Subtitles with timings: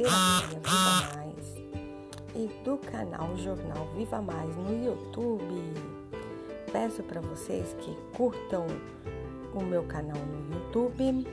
[0.00, 1.56] Terapia Viva Mais
[2.34, 5.74] e do canal Jornal Viva Mais no YouTube.
[6.72, 8.66] Peço para vocês que curtam
[9.52, 11.26] o meu canal no YouTube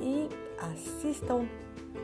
[0.00, 0.28] e
[0.72, 1.46] assistam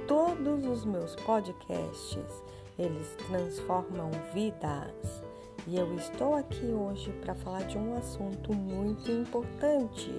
[0.07, 2.45] todos os meus podcasts.
[2.79, 5.25] Eles transformam vidas.
[5.67, 10.13] E eu estou aqui hoje para falar de um assunto muito importante.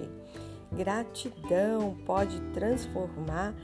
[0.72, 3.54] Gratidão pode transformar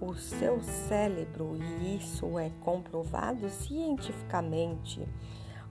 [0.00, 5.06] o seu cérebro e isso é comprovado cientificamente.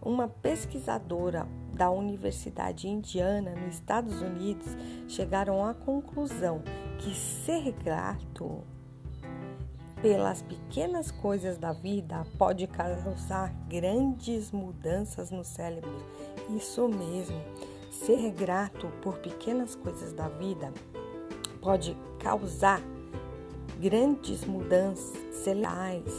[0.01, 4.67] Uma pesquisadora da Universidade Indiana, nos Estados Unidos,
[5.07, 6.61] chegaram à conclusão
[6.99, 8.63] que ser grato
[10.01, 16.05] pelas pequenas coisas da vida pode causar grandes mudanças no cérebro.
[16.55, 17.41] Isso mesmo,
[17.91, 20.71] ser grato por pequenas coisas da vida
[21.61, 22.81] pode causar
[23.79, 26.13] grandes mudanças cerebrais.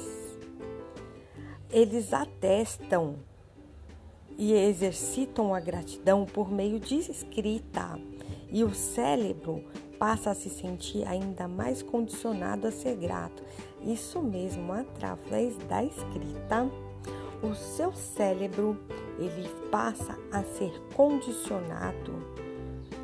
[1.71, 3.17] Eles atestam
[4.39, 8.01] e exercitam a gratidão por meio de escrita,
[8.51, 9.63] e o cérebro
[9.99, 13.43] passa a se sentir ainda mais condicionado a ser grato.
[13.83, 16.69] Isso mesmo, através da escrita,
[17.43, 18.79] o seu cérebro
[19.19, 22.13] ele passa a ser condicionado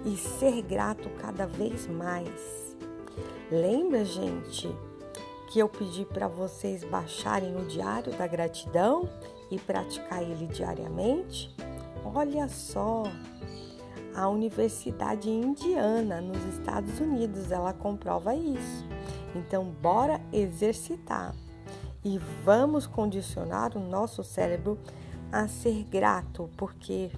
[0.06, 2.65] e ser grato cada vez mais.
[3.50, 4.68] Lembra, gente,
[5.48, 9.08] que eu pedi para vocês baixarem o Diário da Gratidão
[9.48, 11.54] e praticar ele diariamente?
[12.04, 13.04] Olha só,
[14.16, 18.84] a Universidade Indiana nos Estados Unidos, ela comprova isso.
[19.32, 21.32] Então, bora exercitar
[22.04, 24.76] e vamos condicionar o nosso cérebro
[25.30, 27.12] a ser grato, porque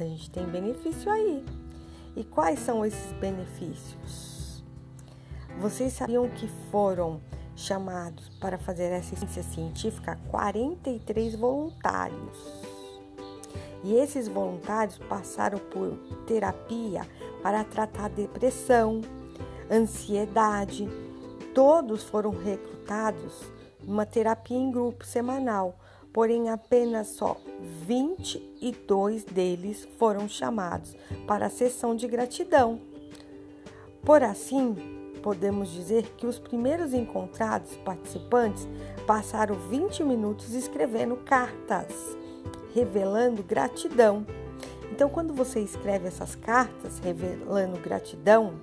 [0.00, 1.44] a gente tem benefício aí.
[2.16, 4.37] E quais são esses benefícios?
[5.60, 7.20] Vocês sabiam que foram
[7.56, 12.38] chamados para fazer essa ciência científica 43 voluntários?
[13.82, 15.96] E esses voluntários passaram por
[16.28, 17.00] terapia
[17.42, 19.00] para tratar depressão,
[19.68, 20.88] ansiedade.
[21.52, 23.42] Todos foram recrutados
[23.82, 25.76] numa terapia em grupo semanal,
[26.12, 27.36] porém apenas só
[27.84, 30.94] 22 deles foram chamados
[31.26, 32.80] para a sessão de gratidão.
[34.04, 38.66] Por assim, podemos dizer que os primeiros encontrados participantes
[39.06, 41.92] passaram 20 minutos escrevendo cartas,
[42.74, 44.26] revelando gratidão.
[44.90, 48.54] Então, quando você escreve essas cartas revelando gratidão,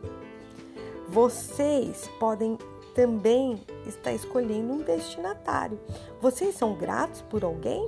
[1.07, 2.57] vocês podem
[2.95, 5.79] também estar escolhendo um destinatário.
[6.21, 7.87] Vocês são gratos por alguém?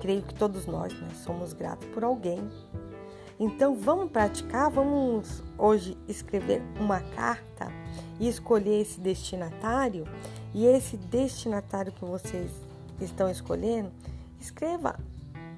[0.00, 2.46] Creio que todos nós né, somos gratos por alguém.
[3.38, 7.66] Então vamos praticar, vamos hoje escrever uma carta
[8.20, 10.06] e escolher esse destinatário.
[10.52, 12.50] E esse destinatário que vocês
[13.00, 13.90] estão escolhendo,
[14.38, 14.98] escreva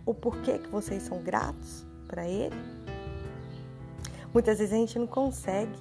[0.06, 2.56] o porquê que vocês são gratos para ele.
[4.32, 5.78] Muitas vezes a gente não consegue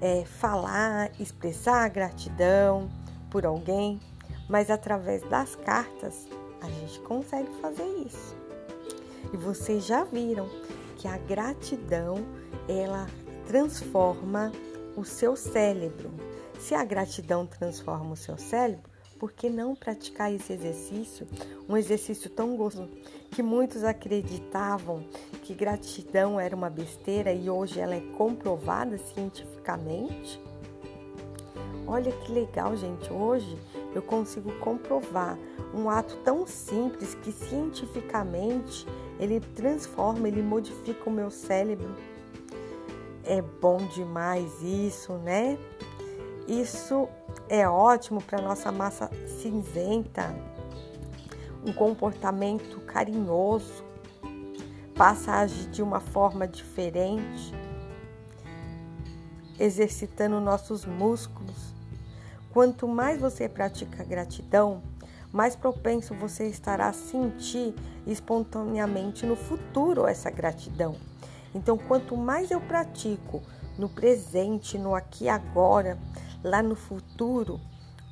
[0.00, 2.88] é, falar, expressar gratidão
[3.30, 4.00] por alguém,
[4.48, 6.28] mas através das cartas
[6.60, 8.36] a gente consegue fazer isso.
[9.32, 10.48] E vocês já viram
[11.04, 12.24] que a gratidão
[12.66, 13.06] ela
[13.46, 14.50] transforma
[14.96, 16.10] o seu cérebro.
[16.58, 21.28] Se a gratidão transforma o seu cérebro, por que não praticar esse exercício?
[21.68, 22.88] Um exercício tão gostoso
[23.30, 25.04] que muitos acreditavam
[25.42, 30.40] que gratidão era uma besteira e hoje ela é comprovada cientificamente.
[31.86, 33.12] Olha que legal, gente.
[33.12, 33.58] Hoje
[33.94, 35.38] eu consigo comprovar
[35.72, 38.86] um ato tão simples que cientificamente
[39.18, 41.94] ele transforma, ele modifica o meu cérebro.
[43.22, 45.58] É bom demais isso, né?
[46.46, 47.08] Isso
[47.48, 49.10] é ótimo para nossa massa
[49.40, 50.34] cinzenta.
[51.64, 53.82] Um comportamento carinhoso
[54.94, 57.54] passa a agir de uma forma diferente,
[59.58, 61.73] exercitando nossos músculos.
[62.54, 64.80] Quanto mais você pratica gratidão,
[65.32, 67.74] mais propenso você estará a sentir
[68.06, 70.94] espontaneamente no futuro essa gratidão.
[71.52, 73.42] Então, quanto mais eu pratico
[73.76, 75.98] no presente, no aqui e agora,
[76.44, 77.60] lá no futuro,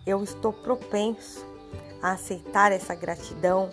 [0.04, 1.46] eu estou propenso
[2.02, 3.70] a aceitar essa gratidão.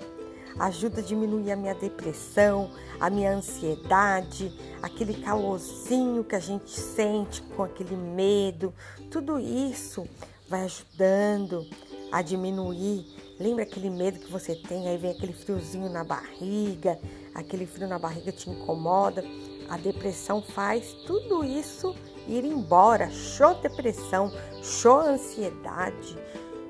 [0.59, 2.69] Ajuda a diminuir a minha depressão,
[2.99, 8.71] a minha ansiedade, aquele calorzinho que a gente sente com aquele medo.
[9.09, 10.07] Tudo isso
[10.49, 11.65] vai ajudando
[12.11, 13.05] a diminuir
[13.39, 16.99] Lembra aquele medo que você tem, aí vem aquele friozinho na barriga,
[17.33, 19.23] aquele frio na barriga te incomoda.
[19.69, 21.95] A depressão faz tudo isso
[22.27, 23.09] ir embora.
[23.09, 24.29] Show depressão,
[24.61, 26.17] show ansiedade,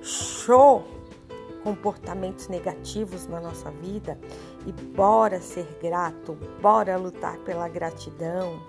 [0.04, 0.84] show
[1.64, 4.20] comportamentos negativos na nossa vida
[4.68, 8.62] e bora ser grato, bora lutar pela gratidão.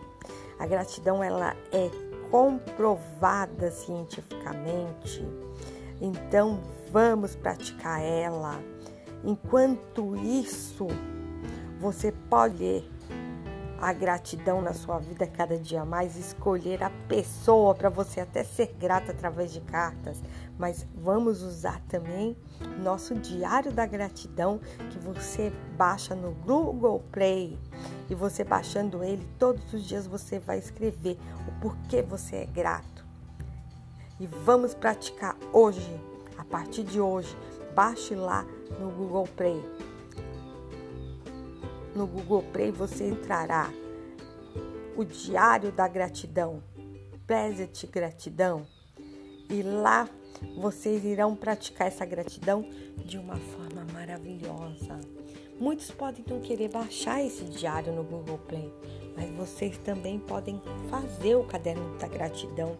[0.59, 1.91] A gratidão ela é
[2.31, 5.27] comprovada cientificamente.
[6.01, 6.61] Então
[6.91, 8.61] vamos praticar ela.
[9.25, 10.87] Enquanto isso,
[11.79, 12.85] você pode
[13.81, 18.75] a gratidão na sua vida cada dia mais, escolher a pessoa para você até ser
[18.79, 20.23] grata através de cartas,
[20.59, 22.37] mas vamos usar também
[22.83, 24.61] nosso diário da gratidão
[24.91, 27.59] que você baixa no Google Play.
[28.11, 31.17] E você baixando ele, todos os dias você vai escrever
[31.49, 33.07] o porquê você é grato.
[34.19, 35.99] E vamos praticar hoje,
[36.37, 37.35] a partir de hoje.
[37.75, 38.45] Baixe lá
[38.79, 39.65] no Google Play
[42.01, 43.71] no Google Play você entrará
[44.97, 46.63] o Diário da Gratidão,
[47.27, 48.67] Present Gratidão,
[49.51, 50.09] e lá
[50.57, 52.65] vocês irão praticar essa gratidão
[53.05, 54.99] de uma forma maravilhosa.
[55.61, 58.73] Muitos podem não querer baixar esse diário no Google Play,
[59.15, 60.59] mas vocês também podem
[60.89, 62.79] fazer o caderno da gratidão.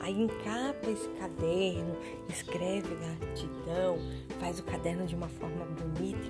[0.00, 1.96] Aí encapa esse caderno,
[2.28, 3.98] escreve gratidão,
[4.38, 6.24] faz o caderno de uma forma bonita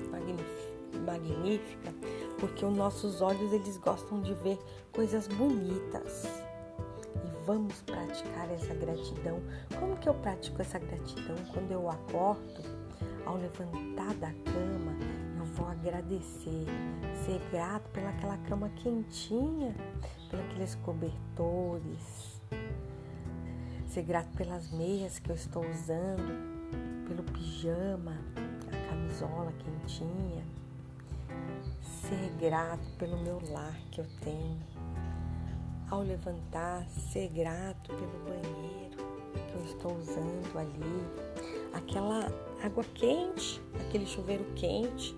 [0.94, 1.92] e magnífica
[2.40, 4.58] porque os nossos olhos eles gostam de ver
[4.92, 6.24] coisas bonitas.
[7.14, 9.40] E vamos praticar essa gratidão.
[9.78, 11.36] Como que eu pratico essa gratidão?
[11.52, 12.62] Quando eu acordo,
[13.26, 14.96] ao levantar da cama,
[15.38, 16.64] eu vou agradecer,
[17.26, 19.74] ser grato pelaquela cama quentinha,
[20.30, 22.40] pelos cobertores,
[23.86, 28.16] ser grato pelas meias que eu estou usando, pelo pijama,
[28.68, 30.59] a camisola quentinha
[32.10, 34.58] ser grato pelo meu lar que eu tenho.
[35.88, 38.96] Ao levantar, ser grato pelo banheiro
[39.32, 42.32] que eu estou usando ali, aquela
[42.64, 45.16] água quente, aquele chuveiro quente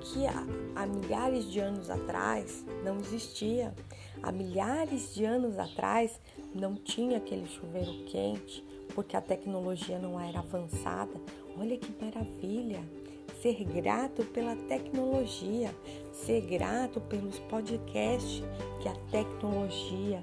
[0.00, 0.46] que há,
[0.76, 3.74] há milhares de anos atrás não existia.
[4.22, 6.18] Há milhares de anos atrás
[6.54, 11.12] não tinha aquele chuveiro quente porque a tecnologia não era avançada.
[11.58, 12.82] Olha que maravilha!
[13.42, 15.74] Ser grato pela tecnologia,
[16.12, 18.40] ser grato pelos podcasts
[18.80, 20.22] que a tecnologia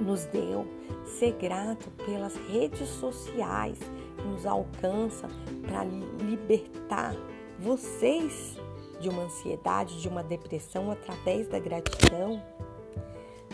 [0.00, 0.66] nos deu,
[1.04, 3.78] ser grato pelas redes sociais
[4.16, 5.28] que nos alcançam
[5.68, 5.84] para
[6.26, 7.14] libertar
[7.58, 8.56] vocês
[8.98, 12.42] de uma ansiedade, de uma depressão através da gratidão.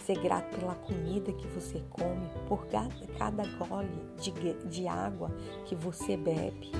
[0.07, 2.67] Ser grato pela comida que você come, por
[3.19, 4.31] cada gole de,
[4.69, 5.31] de água
[5.67, 6.71] que você bebe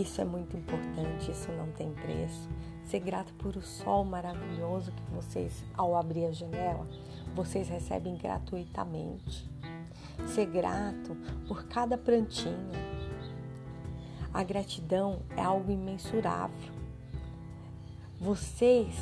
[0.00, 2.48] isso é muito importante, isso não tem preço.
[2.84, 6.86] Ser grato por o sol maravilhoso que vocês, ao abrir a janela,
[7.34, 9.48] vocês recebem gratuitamente.
[10.26, 12.84] Ser grato por cada plantinha.
[14.32, 16.74] A gratidão é algo imensurável.
[18.20, 18.96] Vocês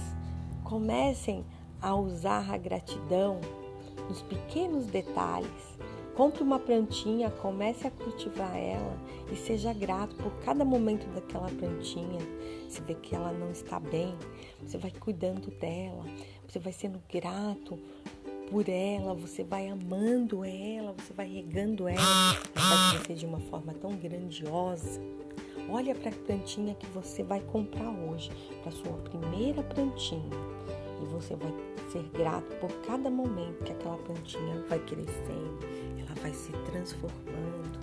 [0.63, 1.43] comecem
[1.81, 3.41] a usar a gratidão
[4.09, 5.79] nos pequenos detalhes
[6.15, 8.99] Compre uma plantinha, comece a cultivar ela
[9.33, 12.21] e seja grato por cada momento daquela plantinha.
[12.69, 14.15] Se vê que ela não está bem,
[14.61, 16.05] você vai cuidando dela,
[16.47, 17.79] você vai sendo grato
[18.51, 22.01] por ela, você vai amando ela, você vai regando ela,
[22.55, 25.01] ela vai crescer de uma forma tão grandiosa.
[25.71, 28.31] Olha para a plantinha que você vai comprar hoje,
[28.63, 30.37] para sua primeira plantinha,
[31.03, 31.53] e você vai
[31.91, 35.59] ser grato por cada momento que aquela plantinha vai crescendo
[36.13, 37.79] ela vai se transformando.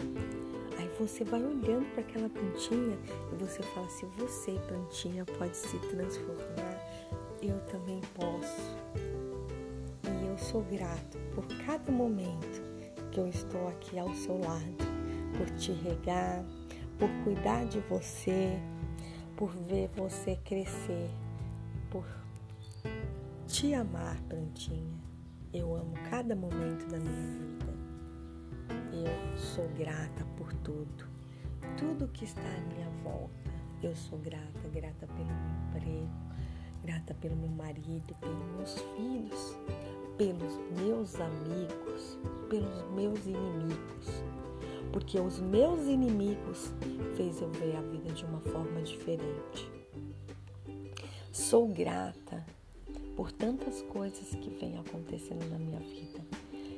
[0.78, 2.98] Aí você vai olhando para aquela plantinha
[3.32, 6.80] e você fala: se você, plantinha, pode se transformar,
[7.42, 8.78] eu também posso.
[10.06, 12.62] E eu sou grato por cada momento
[13.12, 14.78] que eu estou aqui ao seu lado,
[15.38, 16.46] por te regar,
[16.98, 18.60] por cuidar de você,
[19.36, 21.10] por ver você crescer,
[21.90, 22.06] por
[23.60, 25.04] te amar, plantinha.
[25.52, 27.74] Eu amo cada momento da minha vida.
[28.94, 31.06] Eu sou grata por tudo.
[31.78, 33.52] Tudo que está à minha volta.
[33.84, 36.10] Eu sou grata, grata pelo meu emprego,
[36.86, 39.58] grata pelo meu marido, pelos meus filhos,
[40.18, 42.18] pelos meus amigos,
[42.50, 44.24] pelos meus inimigos.
[44.94, 46.74] Porque os meus inimigos
[47.18, 49.70] fez eu ver a vida de uma forma diferente.
[51.34, 52.46] Sou grata
[53.20, 56.22] por tantas coisas que vêm acontecendo na minha vida.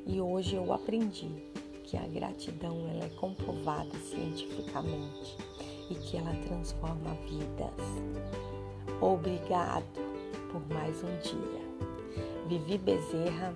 [0.08, 1.30] E hoje eu aprendi
[1.84, 5.38] que a gratidão ela é comprovada cientificamente
[5.88, 7.86] e que ela transforma vidas.
[9.00, 9.86] Obrigado
[10.52, 11.62] por mais um dia.
[12.48, 13.54] Vivi Bezerra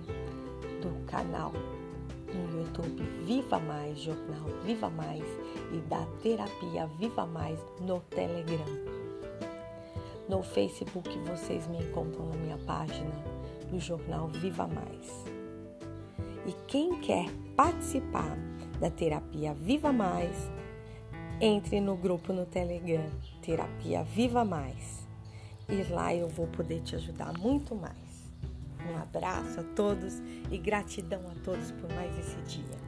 [0.80, 5.24] do canal no YouTube Viva Mais Jornal Viva Mais
[5.72, 8.95] e da Terapia Viva Mais no Telegram.
[10.28, 13.12] No Facebook vocês me encontram na minha página
[13.70, 15.24] do jornal Viva Mais.
[16.44, 18.36] E quem quer participar
[18.80, 20.50] da terapia Viva Mais,
[21.40, 23.08] entre no grupo no Telegram
[23.40, 25.06] Terapia Viva Mais.
[25.68, 27.94] E lá eu vou poder te ajudar muito mais.
[28.90, 32.85] Um abraço a todos e gratidão a todos por mais esse dia.